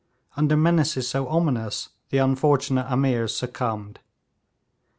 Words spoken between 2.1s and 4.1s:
unfortunate Ameers succumbed.